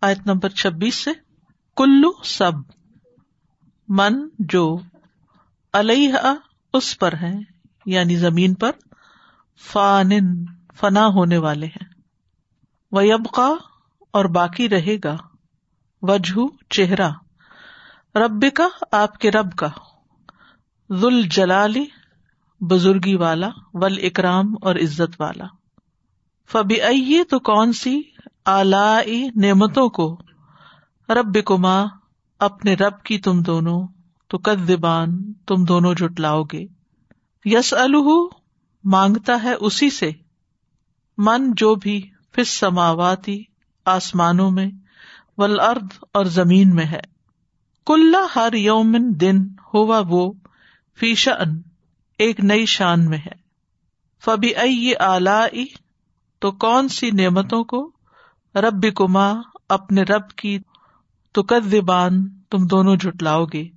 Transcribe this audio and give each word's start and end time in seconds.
آیت 0.00 0.18
نمبر 0.26 0.48
چھبیس 0.48 0.94
سے، 0.94 1.10
کلو 1.76 2.22
سب، 2.24 2.52
من 3.88 4.28
جو 4.38 4.78
علیہ 5.72 6.14
اس 6.72 6.98
پر 6.98 7.12
ہے 7.12 7.32
یعنی 7.86 8.16
زمین 8.16 8.54
پر 8.54 8.70
فان 9.60 10.10
فنا 10.76 11.06
ہونے 11.06 11.38
والے 11.38 11.66
ہیں۔ 11.66 11.88
وہ 12.92 13.02
اور 14.10 14.24
باقی 14.24 14.68
رہے 14.68 14.96
گا 15.04 15.16
وجہ 16.02 16.38
چہرہ۔ 16.70 17.10
رب 18.14 18.44
کا 18.54 18.68
آپ 18.92 19.18
کے 19.18 19.30
رب 19.30 19.52
کا۔ 19.52 19.68
ذل 20.92 21.22
جلالی 21.22 21.84
بزرگی 22.60 23.14
والا 23.14 23.48
ول 23.72 23.98
اکرام 24.02 24.54
اور 24.62 24.76
عزت 24.76 25.20
والا۔ 25.20 25.46
فبی 26.52 27.24
تو 27.24 27.38
کون 27.38 27.72
سی 27.72 28.02
آلائی 28.50 29.28
نعمتوں 29.36 29.88
کو 29.88 30.18
رب 31.08 31.38
کما 31.44 31.84
اپنے 32.38 32.74
رب 32.74 33.02
کی 33.02 33.18
تم 33.18 33.42
دونوں، 33.42 33.86
تو 34.28 34.38
کد 34.38 34.70
زبان 34.70 35.32
تم 35.32 35.64
دونوں 35.64 35.94
جٹلاؤ 35.94 36.42
گے 36.42 36.66
یس 37.44 37.74
الح 37.74 38.08
مانگتا 38.84 39.42
ہے 39.42 39.54
اسی 39.54 39.90
سے۔ 39.90 40.10
من 41.18 41.52
جو 41.52 41.74
بھی 41.74 42.10
فس 42.36 42.48
سماواتی 42.48 43.42
آسمانوں 43.84 44.50
میں 44.50 44.70
ول 45.38 45.60
ارد 45.60 46.04
اور 46.14 46.24
زمین 46.24 46.74
میں 46.74 46.84
ہے۔ 46.84 47.00
کل 47.86 48.14
ہر 48.36 48.52
یومن 48.52 49.20
دن 49.20 49.36
ہوا 49.74 50.02
وہ 50.08 50.32
فیشا 51.00 51.32
ان 51.32 51.62
ایک 52.18 52.40
نئی 52.40 52.66
شان 52.66 53.04
میں 53.04 53.18
ہے۔ 53.18 53.34
فبی 54.24 54.54
ائی 54.54 54.96
آلائی، 54.96 55.66
تو 56.38 56.50
کون 56.50 56.88
سی 56.88 57.10
نعمتوں 57.10 57.64
کو 57.64 57.92
رب 58.60 58.86
کما 58.96 59.32
اپنے 59.68 60.02
رب 60.02 60.28
کی 60.28 60.58
تو 61.32 61.42
تم 62.50 62.66
دونوں 62.66 62.96
جٹلاؤ 62.96 63.44
گے۔ 63.44 63.68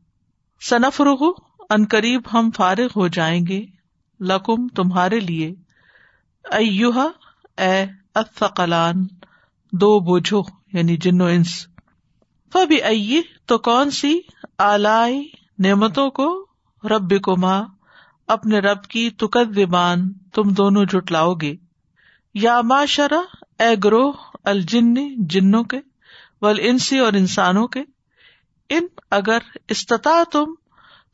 صنف 0.69 1.01
رحو 1.01 1.29
ان 1.69 1.85
قریب 1.85 2.21
ہم 2.33 2.49
فارغ 2.55 2.87
ہو 2.95 3.07
جائیں 3.07 3.47
گے۔ 3.47 3.65
لکم، 4.19 4.67
تمہارے 4.67 5.19
لیے۔ 5.19 5.53
ایوہا، 6.51 7.07
اے 7.57 7.85
اتقلان 8.15 8.95
دو 9.71 9.99
بوجھو 9.99 10.41
یعنی 10.73 10.97
جنو 10.97 11.25
انس۔ 11.25 11.67
فبی 12.53 12.81
ائی 12.81 13.21
تو 13.45 13.57
کون 13.57 13.91
سی 13.91 14.19
آلائی 14.57 15.29
نعمتوں 15.59 16.09
کو؟ 16.09 16.47
رب 16.83 17.21
کو 17.21 17.37
ماں 17.37 17.63
اپنے 18.27 18.59
رب 18.59 18.83
کی 18.83 19.09
تکت 19.09 19.59
تم 20.33 20.49
دونوں 20.49 20.85
جٹلاؤ 20.85 21.33
گے۔ 21.33 21.55
یا 22.33 22.61
معاشرہ، 22.61 23.19
اے 23.61 23.75
گروہ 23.83 24.11
الجن 24.43 24.93
جنوں 25.17 25.63
کے 25.63 25.79
ول 26.41 26.59
انسی 26.61 26.99
اور 26.99 27.13
انسانوں 27.13 27.67
کے، 27.67 27.83
ان 28.69 28.85
اگر 29.11 29.37
استطاع 29.67 30.23
تم 30.31 30.53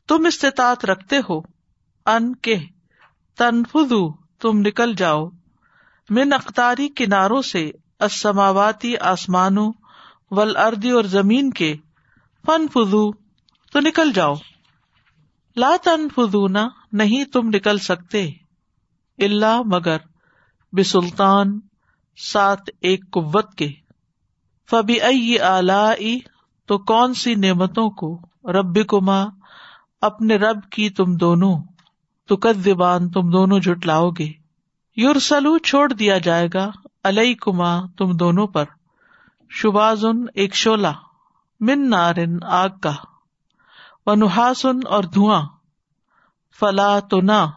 تم 0.08 0.26
استطاعت 0.26 0.84
رکھتے 0.84 1.16
ہو، 1.28 1.40
ان 2.06 2.34
کے 2.36 2.56
تنفذ 3.36 3.92
تم 4.40 4.58
نکل 4.58 4.94
جاؤ، 4.94 5.28
من 6.10 6.32
اختاری 6.32 6.88
کناروں 6.88 7.42
سے 7.42 7.70
اسماواتی 8.00 8.96
آسمانوں 8.96 9.72
ول 10.30 10.56
اردی 10.56 10.90
اور 10.90 11.04
زمین 11.04 11.50
کے 11.50 11.76
فن 12.46 12.68
فضو 12.68 13.12
تو 13.72 13.80
نکل 13.80 14.12
جاؤ۔ 14.12 14.34
لا 15.56 15.76
تن 15.84 16.08
فضونا 16.16 16.68
نہیں 16.92 17.24
تم 17.24 17.48
نکل 17.48 17.78
سکتے 17.78 18.30
اللہ 19.18 19.62
مگر 19.64 19.96
بسلطان۔ 20.72 21.60
سات 22.18 22.58
ایک 22.80 23.04
قوت 23.10 23.54
کے۔ 23.54 23.68
فبی 24.70 25.00
ائی 25.00 26.18
تو 26.66 26.78
کون 26.78 27.14
سی 27.14 27.34
نعمتوں 27.34 27.90
کو؟ 27.90 28.20
رب 28.44 28.78
کما 28.88 29.24
اپنے 30.00 30.36
رب 30.36 30.70
کی 30.70 30.90
تم 30.90 31.14
دونوں 31.16 31.62
تو 32.28 32.36
کد 32.36 32.68
زبان 32.68 33.08
تم 33.08 33.30
دونوں 33.30 33.58
جٹلاؤ 33.58 34.10
گے۔ 34.10 34.32
یورسلو 34.96 35.58
چھوڑ 35.58 35.92
دیا 35.92 36.18
جائے 36.18 36.48
گا۔ 36.54 36.70
علیہ 37.04 37.34
کما 37.34 37.80
تم 37.98 38.16
دونوں 38.16 38.46
پر۔ 38.46 38.64
شبازن، 39.50 40.24
ایک 40.34 40.54
شولا 40.54 40.92
من 41.60 41.90
نارن، 41.90 42.38
آگ 42.42 42.68
کا۔ 42.82 42.94
و 44.06 44.14
نحاسن 44.14 44.76
اور 44.86 45.04
دھواں۔ 45.04 45.42
فلا 46.60 46.98
تو 47.00 47.20
نہ 47.20 47.50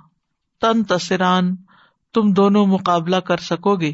تن 0.61 0.83
تسران، 0.83 1.55
تم 2.13 2.31
دونوں 2.33 2.65
مقابلہ 2.65 3.15
کر 3.15 3.37
سکو 3.37 3.75
گے۔ 3.75 3.93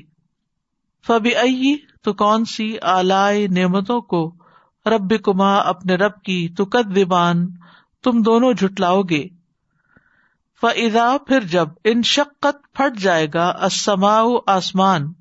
فبی 1.07 1.35
ائی 1.35 1.77
تو 2.01 2.13
کون 2.13 2.45
سی 2.45 2.77
آلائے 2.81 3.47
نعمتوں 3.47 4.01
کو 4.01 4.33
رب 4.85 5.23
کما 5.23 5.55
اپنے 5.55 5.95
رب 5.95 6.21
کی 6.21 6.49
تکت 6.49 6.95
دیبان 6.95 7.47
تم 8.03 8.21
دونوں 8.21 8.53
جٹلاؤ 8.53 9.01
گے۔ 9.01 9.27
فضا 10.61 11.17
پھر 11.27 11.39
جب 11.39 11.67
ان 11.83 12.03
شکت 12.03 12.73
پھٹ 12.73 12.99
جائے 12.99 13.27
گا 13.33 13.47
اسماؤ 13.61 14.35
آسمان، 14.47 15.13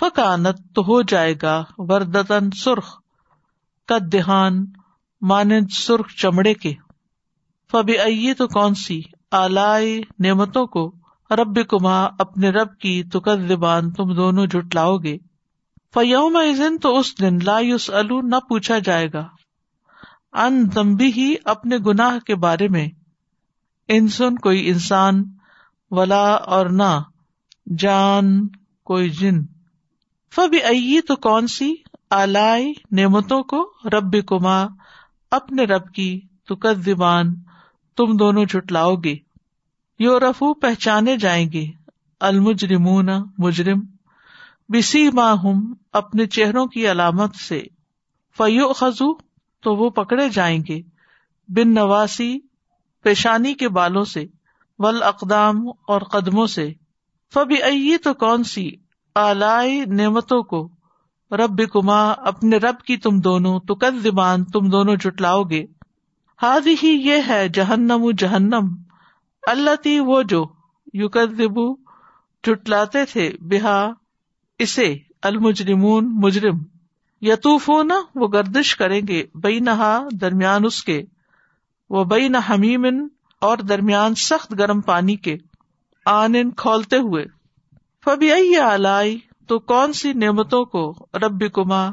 فکانت 0.00 0.74
تو 0.74 0.82
ہو 0.82 1.02
جائے 1.02 1.34
گا 1.42 1.64
وردتن 1.78 2.50
سرخ 2.50 3.00
کد 3.88 4.12
دہان 4.12 4.64
مانند 5.20 5.66
سرخ 5.72 6.06
چمڑے 6.08 6.54
کے۔ 6.54 6.74
فبی 7.72 7.98
ائی 7.98 8.34
تو 8.34 8.48
کون 8.48 8.74
سی 8.74 9.02
آلائے 9.30 10.00
نعمتوں 10.18 10.66
کو 10.66 11.03
رب 11.30 11.68
کما 11.68 12.04
اپنے 12.04 12.50
رب 12.50 12.78
کی 12.78 13.02
تکت 13.02 13.48
زبان 13.48 13.90
تم 13.90 14.14
دونوں 14.14 14.46
جٹلاؤ 14.46 14.96
گے۔ 14.96 15.18
فیوم 15.94 16.38
تو 16.82 16.98
اس 16.98 17.20
دن 17.20 17.38
لا 17.44 17.58
یوس 17.58 17.90
الو 17.90 18.20
نہ 18.20 18.36
پوچھا 18.48 18.78
جائے 18.78 19.08
گا۔ 19.12 19.28
ان 20.32 20.66
دمبی 20.74 21.06
ہی 21.06 21.34
اپنے 21.44 21.76
گناہ 21.86 22.18
کے 22.18 22.34
بارے 22.34 22.68
میں۔ 22.68 22.88
انسن، 23.88 24.34
کوئی 24.34 24.68
انسان، 24.68 25.24
ولا 25.90 26.34
اور 26.34 26.66
نہ، 26.66 27.00
جان، 27.78 28.48
کوئی 28.84 29.10
جن۔ 29.10 29.42
فبی 30.34 30.62
ائی 30.62 31.00
تو 31.00 31.16
کون 31.16 31.46
سی؟ 31.46 31.74
آلائی، 32.10 32.72
نعمتوں 32.90 33.42
کو 33.42 33.72
رب 33.84 34.26
کما 34.26 34.66
اپنے 35.30 35.64
رب 35.64 35.92
کی 35.94 36.20
تو 36.48 36.54
زبان 36.72 37.34
تم 37.96 38.16
دونوں 38.16 38.44
جٹلاؤ 38.44 38.94
گے۔ 38.94 39.16
یو 39.98 40.20
رفو 40.20 40.54
پہچانے 40.54 41.16
جائیں 41.16 41.52
گے 41.52 41.66
المجرمون 42.20 43.08
مجرم۔ 43.38 43.80
بسی 44.68 45.08
ماہم 45.08 45.74
اپنے 45.92 46.26
چہروں 46.26 46.66
کی 46.66 46.90
علامت 46.90 47.36
سے۔ 47.36 47.62
فیو 48.36 48.72
خزو 48.72 49.14
تو 49.62 49.74
وہ 49.74 49.90
پکڑے 49.90 50.28
جائیں 50.28 50.62
گے۔ 50.68 50.82
بن 51.48 51.74
نواسی 51.74 52.38
پیشانی 53.02 53.54
کے 53.54 53.68
بالوں 53.68 54.04
سے۔ 54.04 54.26
ول 54.78 55.02
اقدام 55.02 55.68
اور 55.68 56.00
قدموں 56.00 56.46
سے۔ 56.46 56.72
فبی 57.34 57.62
ائی 57.62 57.96
تو 57.96 58.14
کون 58.14 58.44
سی 58.44 58.70
آلائی 59.14 59.84
نعمتوں 59.86 60.42
کو؟ 60.42 60.68
رب 61.30 61.72
کما 61.72 62.10
اپنے 62.10 62.56
رب 62.56 62.78
کی 62.80 62.96
تم 62.96 63.20
دونوں، 63.20 63.60
تو 63.60 63.74
کد 63.74 64.02
زبان 64.02 64.44
تم 64.44 64.70
دونوں 64.70 64.96
جٹلاؤ 64.96 65.42
گے۔ 65.42 65.64
ہاد 66.42 66.66
ہی 66.82 66.88
یہ 66.88 67.20
ہے 67.28 67.48
جہنم 67.48 68.10
جہنم۔ 68.18 68.83
اللہ 69.46 69.74
تی 69.74 70.00
وہ 70.00 70.22
جو 70.22 70.46
یو 70.94 71.08
کدبو 71.08 71.76
جٹلاتے 72.44 73.04
تھے، 73.04 73.32
بہا 73.40 73.92
اسے 74.58 74.96
المجرمون 75.22 76.20
مجرم۔ 76.20 76.58
یتوف 77.20 77.70
نا 77.86 77.94
وہ 78.14 78.28
گردش 78.28 78.76
کریں 78.76 79.00
گے۔ 79.08 79.24
بئی 79.34 79.60
نہا 79.60 80.08
درمیان 80.20 80.64
اس 80.64 80.84
کے۔ 80.84 81.02
وہ 81.90 82.04
بئی 82.04 82.28
نہ 82.28 82.36
حمیمن 82.50 83.08
اور 83.40 83.58
درمیان 83.58 84.14
سخت 84.14 84.54
گرم 84.58 84.80
پانی 84.80 85.16
کے۔ 85.16 85.36
آن 86.06 86.50
کھولتے 86.50 86.96
ہوئے۔ 86.96 87.24
فبی 88.04 88.56
آلائی، 88.56 89.18
تو 89.46 89.58
کون 89.58 89.92
سی 89.92 90.12
نعمتوں 90.12 90.64
کو 90.64 90.94
رب 91.14 91.52
کما 91.52 91.90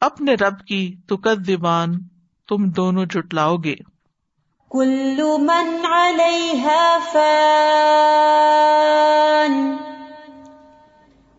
اپنے 0.00 0.34
رب 0.34 0.66
کی 0.66 0.96
تو 1.06 1.34
دیوان 1.34 1.98
تم 2.48 2.70
دونوں 2.70 3.06
جٹلاؤ 3.06 3.56
گے۔ 3.56 3.95
کلو 4.70 5.38
من 5.38 5.86
علیہ 5.90 6.70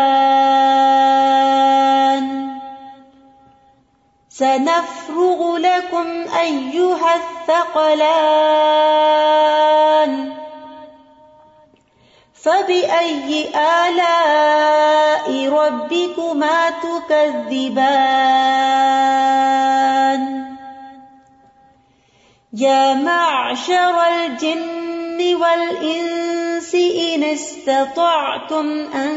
سنفرغ 4.28 5.56
لكم 5.56 6.08
أيها 6.40 7.14
الثقلان 7.14 8.72
فبأي 12.42 13.48
آلاء 13.54 15.48
ربكما 15.48 16.70
تكذبان 16.70 17.82
يا 22.52 22.94
معشر 22.94 24.00
الجن 24.06 25.34
والإنس 25.34 26.74
إن 26.74 27.22
استطعتم 27.24 28.66
أن 28.94 29.12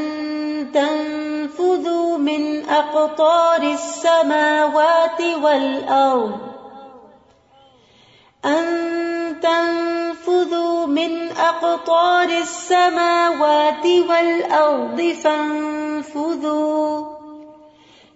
تنفذوا 0.73 2.17
من 2.17 2.69
أقطار 2.69 3.61
السماوات 3.61 5.21
والأرض 5.21 6.39
أن 8.45 8.65
تنفذوا 9.41 9.84
خذوا 10.45 10.85
من 10.85 11.31
أقطار 11.31 12.29
السماوات 12.29 13.85
والأرض 13.85 15.01
فانفذوا 15.23 17.05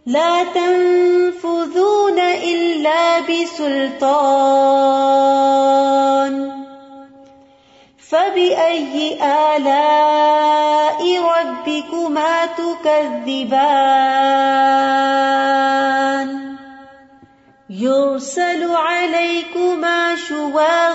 لا 0.06 0.44
تنفذون 0.44 2.20
إلا 2.20 3.20
بسلطان 3.20 4.20
فبأي 8.10 9.18
آلاء 9.56 11.22
ربكما 11.22 12.46
تكذبان 12.46 13.90
يرسل 17.70 18.72
عليكما 18.72 20.16
شواظ 20.16 20.89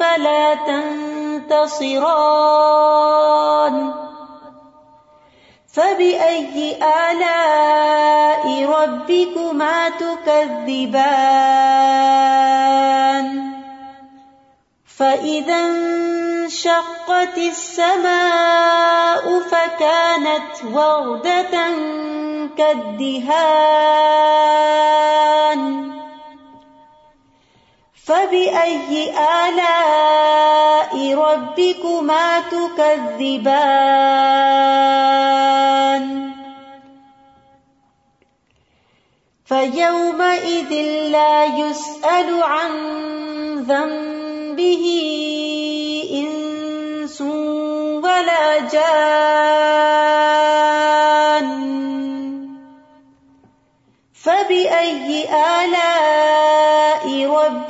فلا 0.00 0.54
تنتصران. 0.54 2.00
فبأي 5.74 6.76
آلاء 7.10 8.64
ربكما 8.64 9.88
تكذبان؟ 9.88 11.20
فإذا 14.98 15.56
انشقت 15.56 17.38
السماء 17.38 19.24
فكانت 19.40 20.64
وردة 20.72 21.54
كالدهان. 22.58 24.00
فبأي 28.04 29.12
آلاء 29.48 31.14
ربكما 31.14 32.40
تكذبان 32.40 33.90
فيومئذ 39.44 40.72
لا 41.10 41.44
يسأل 41.44 42.42
عن 42.42 42.70
ذنبه 43.68 44.84
إنس 46.12 47.20
ولا 47.20 48.58
جان 48.58 49.10
فبأي 54.14 55.24
آلاء 55.24 55.89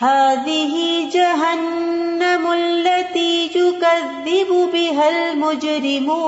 هذه 0.00 1.04
جهنم 1.10 2.52
التي 2.52 3.46
يكذب 3.46 4.70
بها 4.72 5.08
المجرمون. 5.08 6.18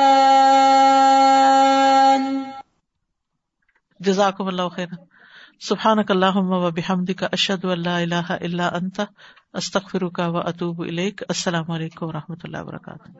جزاکم 4.00 4.46
اللہ 4.46 4.68
خیر 4.74 5.15
سبحانک 5.60 6.10
اللہ 6.10 6.36
و 6.36 6.70
بحمدک 6.70 7.24
اشہد 7.32 7.64
ان 7.64 7.70
اللہ 7.70 7.88
اللہ 7.88 8.30
الا 8.30 8.68
انت، 8.68 9.00
استغفرک 9.52 10.20
و 10.26 10.38
اطوب 10.38 10.82
الیک، 10.82 11.22
السلام 11.28 11.70
علیکم 11.70 12.06
و 12.06 12.12
رحمۃ 12.12 12.44
اللہ 12.44 12.62
وبرکاتہ۔ 12.62 13.10